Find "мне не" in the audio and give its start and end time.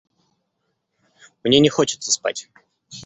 1.43-1.69